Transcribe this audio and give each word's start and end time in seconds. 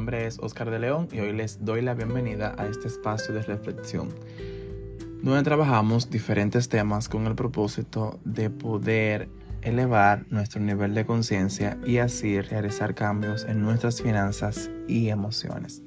nombre 0.00 0.26
es 0.26 0.38
Oscar 0.38 0.70
de 0.70 0.78
León 0.78 1.08
y 1.12 1.20
hoy 1.20 1.34
les 1.34 1.62
doy 1.62 1.82
la 1.82 1.92
bienvenida 1.92 2.54
a 2.56 2.64
este 2.64 2.88
espacio 2.88 3.34
de 3.34 3.42
reflexión, 3.42 4.08
donde 5.22 5.42
trabajamos 5.42 6.08
diferentes 6.08 6.70
temas 6.70 7.10
con 7.10 7.26
el 7.26 7.34
propósito 7.34 8.18
de 8.24 8.48
poder 8.48 9.28
elevar 9.60 10.24
nuestro 10.30 10.62
nivel 10.62 10.94
de 10.94 11.04
conciencia 11.04 11.76
y 11.84 11.98
así 11.98 12.40
realizar 12.40 12.94
cambios 12.94 13.44
en 13.44 13.60
nuestras 13.60 14.00
finanzas 14.00 14.70
y 14.88 15.10
emociones. 15.10 15.82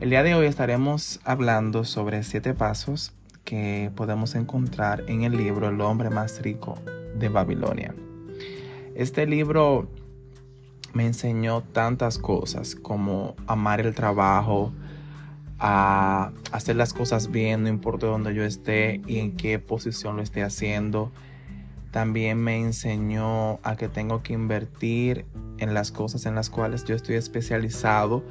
El 0.00 0.10
día 0.10 0.24
de 0.24 0.34
hoy 0.34 0.46
estaremos 0.46 1.20
hablando 1.22 1.84
sobre 1.84 2.24
siete 2.24 2.52
pasos 2.52 3.12
que 3.44 3.92
podemos 3.94 4.34
encontrar 4.34 5.04
en 5.06 5.22
el 5.22 5.36
libro 5.36 5.68
El 5.68 5.80
hombre 5.82 6.10
más 6.10 6.42
rico 6.42 6.80
de 7.16 7.28
Babilonia. 7.28 7.94
Este 8.96 9.24
libro 9.24 9.88
me 10.96 11.06
enseñó 11.06 11.62
tantas 11.62 12.18
cosas 12.18 12.74
como 12.74 13.36
amar 13.46 13.80
el 13.80 13.94
trabajo, 13.94 14.72
a 15.58 16.32
hacer 16.52 16.76
las 16.76 16.94
cosas 16.94 17.30
bien, 17.30 17.62
no 17.62 17.68
importa 17.68 18.06
dónde 18.06 18.34
yo 18.34 18.44
esté 18.44 19.02
y 19.06 19.18
en 19.18 19.36
qué 19.36 19.58
posición 19.58 20.16
lo 20.16 20.22
esté 20.22 20.42
haciendo. 20.42 21.12
También 21.90 22.38
me 22.38 22.58
enseñó 22.58 23.60
a 23.62 23.76
que 23.76 23.88
tengo 23.88 24.22
que 24.22 24.32
invertir 24.32 25.26
en 25.58 25.74
las 25.74 25.92
cosas 25.92 26.24
en 26.26 26.34
las 26.34 26.50
cuales 26.50 26.84
yo 26.84 26.94
estoy 26.94 27.16
especializado 27.16 28.24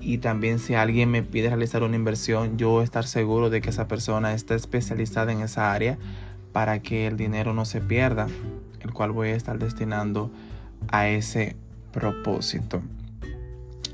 y 0.00 0.18
también 0.18 0.58
si 0.58 0.74
alguien 0.74 1.10
me 1.10 1.22
pide 1.22 1.48
realizar 1.48 1.82
una 1.82 1.96
inversión, 1.96 2.56
yo 2.56 2.80
estar 2.80 3.06
seguro 3.06 3.50
de 3.50 3.60
que 3.60 3.68
esa 3.68 3.88
persona 3.88 4.32
está 4.32 4.54
especializada 4.54 5.32
en 5.32 5.42
esa 5.42 5.72
área 5.72 5.98
para 6.52 6.80
que 6.80 7.06
el 7.06 7.18
dinero 7.18 7.52
no 7.52 7.66
se 7.66 7.82
pierda, 7.82 8.26
el 8.80 8.92
cual 8.92 9.12
voy 9.12 9.28
a 9.28 9.36
estar 9.36 9.58
destinando 9.58 10.30
a 10.88 11.08
ese 11.08 11.56
propósito. 11.92 12.82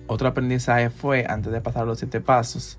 Otro 0.07 0.29
aprendizaje 0.29 0.91
fue, 0.91 1.27
antes 1.29 1.53
de 1.53 1.61
pasar 1.61 1.87
los 1.87 1.99
siete 1.99 2.21
pasos, 2.21 2.79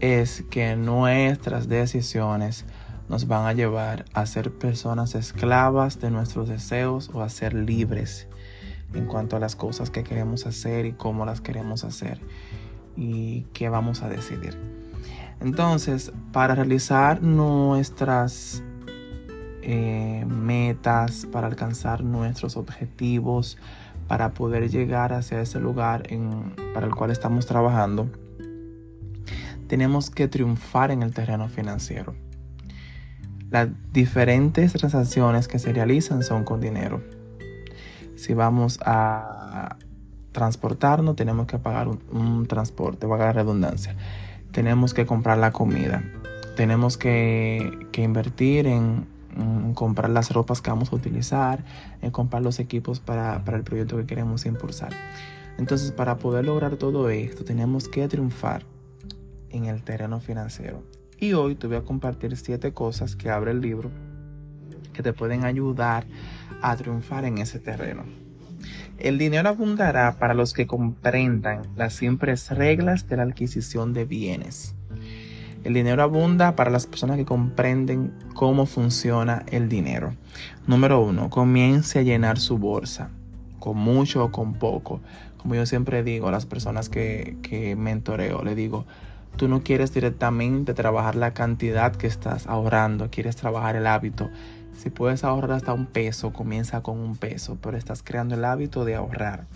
es 0.00 0.44
que 0.50 0.76
nuestras 0.76 1.68
decisiones 1.68 2.64
nos 3.08 3.26
van 3.26 3.46
a 3.46 3.52
llevar 3.52 4.04
a 4.14 4.26
ser 4.26 4.52
personas 4.52 5.14
esclavas 5.14 6.00
de 6.00 6.10
nuestros 6.10 6.48
deseos 6.48 7.10
o 7.12 7.22
a 7.22 7.28
ser 7.28 7.54
libres 7.54 8.26
en 8.94 9.06
cuanto 9.06 9.36
a 9.36 9.38
las 9.40 9.56
cosas 9.56 9.90
que 9.90 10.04
queremos 10.04 10.46
hacer 10.46 10.86
y 10.86 10.92
cómo 10.92 11.24
las 11.24 11.40
queremos 11.40 11.84
hacer 11.84 12.20
y 12.96 13.42
qué 13.52 13.68
vamos 13.68 14.02
a 14.02 14.08
decidir. 14.08 14.58
Entonces, 15.40 16.12
para 16.32 16.54
realizar 16.54 17.22
nuestras 17.22 18.62
eh, 19.62 20.24
metas, 20.26 21.26
para 21.30 21.46
alcanzar 21.46 22.04
nuestros 22.04 22.56
objetivos, 22.56 23.58
para 24.12 24.34
poder 24.34 24.68
llegar 24.68 25.14
hacia 25.14 25.40
ese 25.40 25.58
lugar 25.58 26.02
para 26.74 26.84
el 26.84 26.94
cual 26.94 27.10
estamos 27.10 27.46
trabajando, 27.46 28.10
tenemos 29.68 30.10
que 30.10 30.28
triunfar 30.28 30.90
en 30.90 31.02
el 31.02 31.14
terreno 31.14 31.48
financiero. 31.48 32.14
Las 33.48 33.70
diferentes 33.90 34.74
transacciones 34.74 35.48
que 35.48 35.58
se 35.58 35.72
realizan 35.72 36.22
son 36.22 36.44
con 36.44 36.60
dinero. 36.60 37.02
Si 38.14 38.34
vamos 38.34 38.78
a 38.84 39.78
transportarnos, 40.32 41.16
tenemos 41.16 41.46
que 41.46 41.58
pagar 41.58 41.88
un, 41.88 42.46
transporte, 42.46 43.06
la 43.06 43.32
redundancia. 43.32 43.96
Tenemos 44.50 44.92
que 44.92 45.06
comprar 45.06 45.38
la 45.38 45.52
comida. 45.52 46.04
Tenemos 46.54 46.98
que 46.98 47.88
invertir 47.96 48.66
en, 48.66 49.06
en 49.36 49.74
comprar 49.74 50.10
las 50.10 50.32
ropas 50.32 50.60
que 50.60 50.70
vamos 50.70 50.92
a 50.92 50.96
utilizar, 50.96 51.64
en 52.00 52.10
comprar 52.10 52.42
los 52.42 52.58
equipos 52.58 53.00
para, 53.00 53.44
para 53.44 53.56
el 53.56 53.64
proyecto 53.64 53.96
que 53.96 54.06
queremos 54.06 54.46
impulsar. 54.46 54.92
Entonces, 55.58 55.92
para 55.92 56.16
poder 56.18 56.44
lograr 56.44 56.76
todo 56.76 57.10
esto, 57.10 57.44
tenemos 57.44 57.88
que 57.88 58.08
triunfar 58.08 58.64
en 59.50 59.66
el 59.66 59.82
terreno 59.82 60.20
financiero. 60.20 60.82
Y 61.18 61.34
hoy 61.34 61.54
te 61.54 61.66
voy 61.66 61.76
a 61.76 61.82
compartir 61.82 62.36
siete 62.36 62.72
cosas 62.72 63.14
que 63.16 63.30
abre 63.30 63.52
el 63.52 63.60
libro 63.60 63.90
que 64.92 65.02
te 65.02 65.12
pueden 65.12 65.44
ayudar 65.44 66.04
a 66.60 66.76
triunfar 66.76 67.24
en 67.24 67.38
ese 67.38 67.58
terreno. 67.58 68.04
El 68.98 69.18
dinero 69.18 69.48
abundará 69.48 70.18
para 70.18 70.34
los 70.34 70.52
que 70.52 70.66
comprendan 70.66 71.62
las 71.76 71.94
simples 71.94 72.50
reglas 72.50 73.08
de 73.08 73.16
la 73.16 73.24
adquisición 73.24 73.92
de 73.92 74.04
bienes. 74.04 74.76
El 75.64 75.74
dinero 75.74 76.02
abunda 76.02 76.56
para 76.56 76.70
las 76.70 76.86
personas 76.86 77.16
que 77.16 77.24
comprenden 77.24 78.12
cómo 78.34 78.66
funciona 78.66 79.44
el 79.50 79.68
dinero. 79.68 80.14
Número 80.66 81.00
uno, 81.00 81.30
comience 81.30 82.00
a 82.00 82.02
llenar 82.02 82.38
su 82.38 82.58
bolsa, 82.58 83.10
con 83.60 83.76
mucho 83.76 84.24
o 84.24 84.32
con 84.32 84.54
poco. 84.54 85.00
Como 85.36 85.54
yo 85.54 85.64
siempre 85.66 86.02
digo 86.02 86.28
a 86.28 86.32
las 86.32 86.46
personas 86.46 86.88
que, 86.88 87.36
que 87.42 87.76
mentoreo, 87.76 88.42
le 88.42 88.56
digo, 88.56 88.86
tú 89.36 89.46
no 89.46 89.62
quieres 89.62 89.94
directamente 89.94 90.74
trabajar 90.74 91.14
la 91.14 91.32
cantidad 91.32 91.94
que 91.94 92.08
estás 92.08 92.46
ahorrando, 92.48 93.10
quieres 93.10 93.36
trabajar 93.36 93.76
el 93.76 93.86
hábito. 93.86 94.30
Si 94.76 94.90
puedes 94.90 95.22
ahorrar 95.22 95.52
hasta 95.52 95.72
un 95.72 95.86
peso, 95.86 96.32
comienza 96.32 96.82
con 96.82 96.98
un 96.98 97.16
peso, 97.16 97.56
pero 97.62 97.76
estás 97.76 98.02
creando 98.02 98.34
el 98.34 98.44
hábito 98.44 98.84
de 98.84 98.96
ahorrar. 98.96 99.46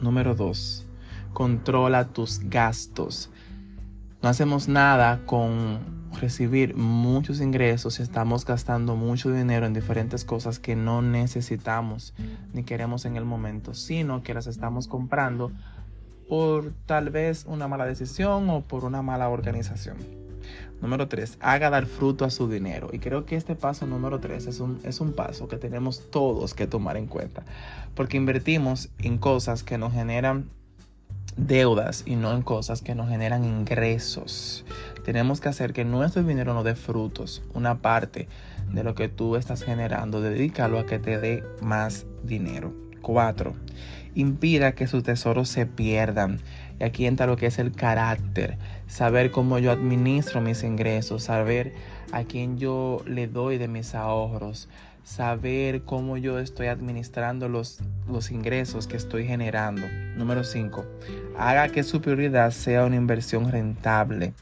Número 0.00 0.34
dos, 0.34 0.86
controla 1.34 2.08
tus 2.08 2.40
gastos. 2.40 3.30
No 4.20 4.28
hacemos 4.28 4.66
nada 4.66 5.20
con 5.26 5.78
recibir 6.20 6.74
muchos 6.74 7.40
ingresos 7.40 8.00
y 8.00 8.02
estamos 8.02 8.44
gastando 8.44 8.96
mucho 8.96 9.30
dinero 9.30 9.64
en 9.64 9.74
diferentes 9.74 10.24
cosas 10.24 10.58
que 10.58 10.74
no 10.74 11.02
necesitamos 11.02 12.14
ni 12.52 12.64
queremos 12.64 13.04
en 13.04 13.16
el 13.16 13.24
momento, 13.24 13.74
sino 13.74 14.24
que 14.24 14.34
las 14.34 14.48
estamos 14.48 14.88
comprando 14.88 15.52
por 16.28 16.72
tal 16.86 17.10
vez 17.10 17.44
una 17.46 17.68
mala 17.68 17.86
decisión 17.86 18.50
o 18.50 18.62
por 18.62 18.84
una 18.84 19.02
mala 19.02 19.28
organización. 19.28 19.96
Número 20.80 21.08
3. 21.08 21.38
Haga 21.40 21.70
dar 21.70 21.86
fruto 21.86 22.24
a 22.24 22.30
su 22.30 22.48
dinero. 22.48 22.88
Y 22.92 22.98
creo 22.98 23.24
que 23.24 23.36
este 23.36 23.54
paso 23.54 23.86
número 23.86 24.20
3 24.20 24.46
es 24.46 24.60
un, 24.60 24.80
es 24.84 25.00
un 25.00 25.12
paso 25.12 25.48
que 25.48 25.56
tenemos 25.56 26.10
todos 26.10 26.54
que 26.54 26.66
tomar 26.66 26.96
en 26.96 27.06
cuenta. 27.06 27.44
Porque 27.94 28.16
invertimos 28.16 28.90
en 28.98 29.18
cosas 29.18 29.62
que 29.62 29.78
nos 29.78 29.92
generan 29.92 30.50
deudas 31.38 32.02
y 32.04 32.16
no 32.16 32.32
en 32.34 32.42
cosas 32.42 32.82
que 32.82 32.94
nos 32.94 33.08
generan 33.08 33.44
ingresos. 33.44 34.64
Tenemos 35.04 35.40
que 35.40 35.48
hacer 35.48 35.72
que 35.72 35.84
nuestro 35.84 36.22
dinero 36.22 36.52
nos 36.52 36.64
dé 36.64 36.74
frutos. 36.74 37.42
Una 37.54 37.80
parte 37.80 38.28
de 38.72 38.84
lo 38.84 38.94
que 38.94 39.08
tú 39.08 39.36
estás 39.36 39.62
generando, 39.62 40.20
dedícalo 40.20 40.78
a 40.78 40.86
que 40.86 40.98
te 40.98 41.18
dé 41.18 41.44
más 41.62 42.06
dinero. 42.24 42.74
4. 43.00 43.54
Impida 44.14 44.72
que 44.72 44.86
sus 44.86 45.02
tesoros 45.04 45.48
se 45.48 45.64
pierdan. 45.64 46.40
Y 46.80 46.84
aquí 46.84 47.06
entra 47.06 47.26
lo 47.26 47.36
que 47.36 47.46
es 47.46 47.58
el 47.58 47.72
carácter. 47.72 48.58
Saber 48.86 49.30
cómo 49.30 49.58
yo 49.58 49.70
administro 49.70 50.40
mis 50.40 50.62
ingresos. 50.62 51.22
Saber 51.24 51.72
a 52.12 52.24
quién 52.24 52.58
yo 52.58 53.02
le 53.06 53.28
doy 53.28 53.58
de 53.58 53.68
mis 53.68 53.94
ahorros 53.94 54.68
saber 55.08 55.82
cómo 55.84 56.18
yo 56.18 56.38
estoy 56.38 56.66
administrando 56.66 57.48
los, 57.48 57.80
los 58.06 58.30
ingresos 58.30 58.86
que 58.86 58.98
estoy 58.98 59.26
generando. 59.26 59.86
Número 60.16 60.44
5. 60.44 60.84
Haga 61.38 61.68
que 61.70 61.82
su 61.82 62.02
prioridad 62.02 62.50
sea 62.50 62.84
una 62.84 62.96
inversión 62.96 63.50
rentable. 63.50 64.34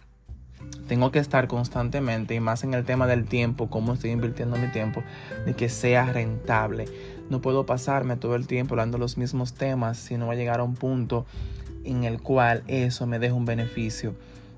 Tengo 0.88 1.12
que 1.12 1.20
estar 1.20 1.46
constantemente, 1.46 2.34
y 2.34 2.40
más 2.40 2.64
en 2.64 2.74
el 2.74 2.84
tema 2.84 3.06
del 3.06 3.26
tiempo, 3.26 3.70
cómo 3.70 3.92
estoy 3.92 4.10
invirtiendo 4.10 4.56
mi 4.56 4.66
tiempo, 4.66 5.04
de 5.44 5.54
que 5.54 5.68
sea 5.68 6.12
rentable. 6.12 6.86
No 7.30 7.40
puedo 7.40 7.64
pasarme 7.64 8.16
todo 8.16 8.34
el 8.34 8.48
tiempo 8.48 8.74
hablando 8.74 8.98
los 8.98 9.16
mismos 9.16 9.54
temas, 9.54 9.98
si 9.98 10.16
no 10.16 10.26
va 10.26 10.32
a 10.32 10.36
llegar 10.36 10.58
a 10.58 10.64
un 10.64 10.74
punto 10.74 11.26
en 11.84 12.02
el 12.02 12.20
cual 12.20 12.64
eso 12.66 13.06
me 13.06 13.20
deja 13.20 13.34
un 13.34 13.44
beneficio 13.44 14.14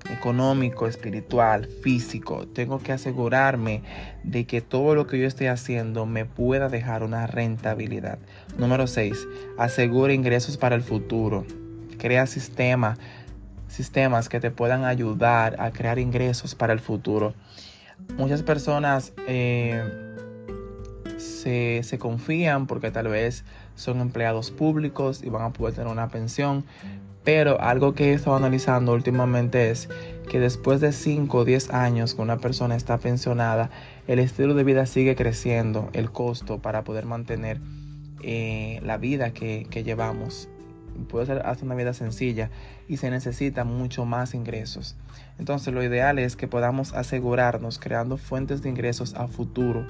económico, 0.09 0.87
espiritual, 0.87 1.65
físico. 1.65 2.47
Tengo 2.47 2.79
que 2.79 2.91
asegurarme 2.91 3.83
de 4.23 4.45
que 4.45 4.61
todo 4.61 4.95
lo 4.95 5.07
que 5.07 5.19
yo 5.19 5.27
esté 5.27 5.49
haciendo 5.49 6.05
me 6.05 6.25
pueda 6.25 6.69
dejar 6.69 7.03
una 7.03 7.27
rentabilidad. 7.27 8.19
Número 8.57 8.87
6. 8.87 9.27
Asegura 9.57 10.13
ingresos 10.13 10.57
para 10.57 10.75
el 10.75 10.81
futuro. 10.81 11.45
Crea 11.97 12.27
sistemas, 12.27 12.97
sistemas 13.67 14.29
que 14.29 14.39
te 14.39 14.51
puedan 14.51 14.85
ayudar 14.85 15.55
a 15.59 15.71
crear 15.71 15.99
ingresos 15.99 16.55
para 16.55 16.73
el 16.73 16.79
futuro. 16.79 17.33
Muchas 18.17 18.43
personas 18.43 19.13
eh, 19.27 19.83
se, 21.17 21.81
se 21.83 21.99
confían 21.99 22.67
porque 22.67 22.91
tal 22.91 23.09
vez 23.09 23.43
son 23.75 24.01
empleados 24.01 24.51
públicos 24.51 25.21
y 25.23 25.29
van 25.29 25.43
a 25.43 25.53
poder 25.53 25.75
tener 25.75 25.91
una 25.91 26.09
pensión, 26.09 26.65
pero 27.31 27.61
algo 27.61 27.93
que 27.93 28.09
he 28.09 28.13
estado 28.15 28.37
analizando 28.37 28.91
últimamente 28.91 29.69
es 29.69 29.87
que 30.31 30.39
después 30.39 30.81
de 30.81 30.91
5 30.91 31.37
o 31.37 31.45
10 31.45 31.69
años 31.69 32.15
que 32.15 32.23
una 32.23 32.37
persona 32.37 32.75
está 32.75 32.97
pensionada, 32.97 33.69
el 34.07 34.17
estilo 34.17 34.55
de 34.55 34.63
vida 34.63 34.87
sigue 34.87 35.15
creciendo, 35.15 35.91
el 35.93 36.09
costo 36.11 36.57
para 36.57 36.83
poder 36.83 37.05
mantener 37.05 37.61
eh, 38.23 38.79
la 38.83 38.97
vida 38.97 39.29
que, 39.29 39.67
que 39.69 39.83
llevamos. 39.83 40.49
Puede 41.07 41.27
ser 41.27 41.45
hasta 41.45 41.65
una 41.65 41.75
vida 41.75 41.93
sencilla 41.93 42.49
y 42.87 42.97
se 42.97 43.11
necesita 43.11 43.63
mucho 43.63 44.05
más 44.05 44.33
ingresos. 44.33 44.95
Entonces 45.37 45.71
lo 45.71 45.83
ideal 45.83 46.17
es 46.17 46.35
que 46.35 46.47
podamos 46.47 46.93
asegurarnos 46.93 47.77
creando 47.77 48.17
fuentes 48.17 48.63
de 48.63 48.69
ingresos 48.69 49.13
a 49.13 49.27
futuro 49.27 49.85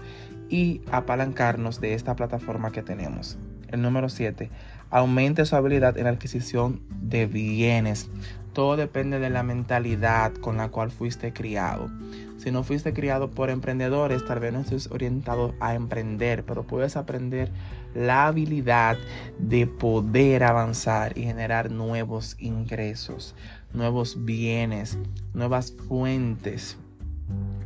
y 0.50 0.82
apalancarnos 0.92 1.80
de 1.80 1.94
esta 1.94 2.18
plataforma 2.18 2.74
que 2.74 2.84
tenemos. 2.84 3.38
El 3.70 3.82
número 3.82 4.10
7. 4.10 4.50
Aumente 4.90 5.46
su 5.46 5.56
habilidad 5.56 5.98
en 5.98 6.06
la 6.06 6.12
adquisición 6.12 6.82
de 7.02 7.26
bienes. 7.26 8.10
Todo 8.54 8.76
depende 8.76 9.20
de 9.20 9.30
la 9.30 9.44
mentalidad 9.44 10.34
con 10.34 10.58
la 10.58 10.70
cual 10.70 10.92
fuiste 10.92 11.34
criado. 11.34 11.90
Si 12.38 12.52
no 12.52 12.64
fuiste 12.64 12.94
criado 12.94 13.30
por 13.30 13.50
emprendedores, 13.50 14.26
tal 14.26 14.40
vez 14.40 14.54
no 14.54 14.62
estés 14.62 14.90
orientado 14.92 15.54
a 15.60 15.76
emprender, 15.76 16.46
pero 16.46 16.64
puedes 16.64 16.96
aprender 16.96 17.52
la 17.94 18.28
habilidad 18.28 18.98
de 19.38 19.68
poder 19.68 20.44
avanzar 20.44 21.18
y 21.18 21.24
generar 21.24 21.70
nuevos 21.70 22.36
ingresos, 22.40 23.36
nuevos 23.74 24.26
bienes, 24.26 24.98
nuevas 25.34 25.74
fuentes 25.88 26.78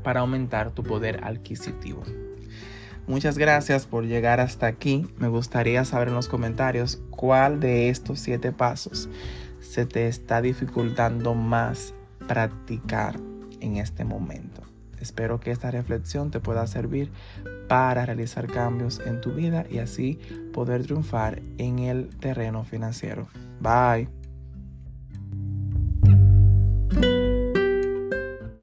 para 0.03 0.21
aumentar 0.21 0.71
tu 0.71 0.83
poder 0.83 1.23
adquisitivo. 1.23 2.03
Muchas 3.07 3.37
gracias 3.37 3.85
por 3.85 4.05
llegar 4.05 4.39
hasta 4.39 4.67
aquí. 4.67 5.07
Me 5.17 5.27
gustaría 5.27 5.83
saber 5.83 6.07
en 6.07 6.13
los 6.13 6.29
comentarios 6.29 7.01
cuál 7.09 7.59
de 7.59 7.89
estos 7.89 8.19
siete 8.19 8.51
pasos 8.51 9.09
se 9.59 9.85
te 9.85 10.07
está 10.07 10.41
dificultando 10.41 11.33
más 11.33 11.93
practicar 12.27 13.19
en 13.59 13.77
este 13.77 14.05
momento. 14.05 14.61
Espero 14.99 15.39
que 15.39 15.51
esta 15.51 15.69
reflexión 15.69 16.31
te 16.31 16.39
pueda 16.39 16.65
servir 16.65 17.11
para 17.67 18.05
realizar 18.05 18.47
cambios 18.47 19.01
en 19.05 19.19
tu 19.19 19.33
vida 19.33 19.65
y 19.69 19.79
así 19.79 20.19
poder 20.53 20.83
triunfar 20.83 21.41
en 21.57 21.79
el 21.79 22.09
terreno 22.19 22.63
financiero. 22.63 23.27
Bye. 23.59 24.22